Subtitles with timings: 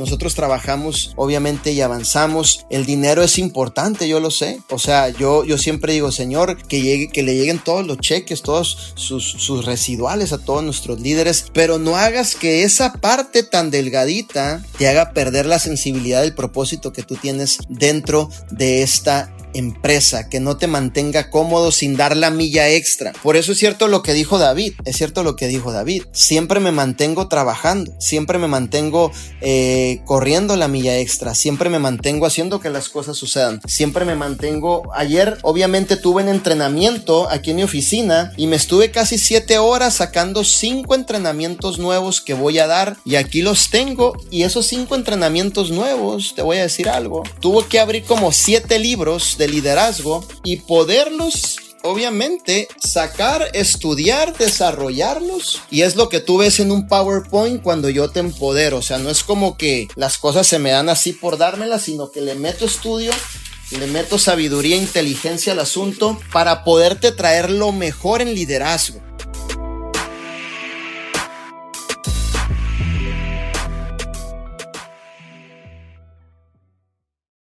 [0.00, 2.66] nosotros trabajamos obviamente y avanzamos.
[2.70, 4.60] El dinero es importante, yo lo sé.
[4.70, 8.42] O sea, yo, yo siempre digo, Señor, que, llegue, que le lleguen todos los cheques,
[8.42, 13.70] todos sus, sus residuales a todos nuestros líderes, pero no hagas que esa parte tan
[13.70, 20.28] delgadita te haga perder la sensibilidad del propósito que tú tienes dentro de esta empresa,
[20.28, 23.12] que no te mantenga cómodo sin dar la milla extra.
[23.22, 26.04] Por eso es cierto lo que dijo David, es cierto lo que dijo David.
[26.12, 32.26] Siempre me mantengo trabajando, siempre me mantengo eh, corriendo la milla extra, siempre me mantengo
[32.26, 34.82] haciendo que las cosas sucedan, siempre me mantengo.
[34.94, 39.94] Ayer obviamente tuve un entrenamiento aquí en mi oficina y me estuve casi siete horas
[39.94, 44.94] sacando cinco entrenamientos nuevos que voy a dar y aquí los tengo y esos cinco
[44.94, 50.24] entrenamientos nuevos, te voy a decir algo, tuvo que abrir como siete libros de liderazgo
[50.44, 55.62] y poderlos obviamente sacar, estudiar, desarrollarlos.
[55.70, 58.78] Y es lo que tú ves en un PowerPoint cuando yo te empodero.
[58.78, 62.10] O sea, no es como que las cosas se me dan así por dármelas, sino
[62.10, 63.12] que le meto estudio.
[63.70, 69.00] Le meto sabiduría e inteligencia al asunto para poderte traer lo mejor en liderazgo